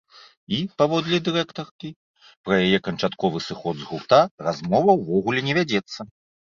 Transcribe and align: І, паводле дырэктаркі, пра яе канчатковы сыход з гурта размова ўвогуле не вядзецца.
І, 0.55 0.61
паводле 0.81 1.19
дырэктаркі, 1.27 1.89
пра 2.47 2.53
яе 2.65 2.79
канчатковы 2.89 3.45
сыход 3.51 3.75
з 3.83 3.89
гурта 3.93 4.19
размова 4.51 4.91
ўвогуле 5.03 5.39
не 5.51 5.63
вядзецца. 5.63 5.99